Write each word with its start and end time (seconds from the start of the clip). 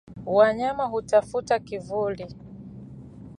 Wanyama 0.25 0.85
hutafuta 0.87 1.59
kivuli 1.59 2.27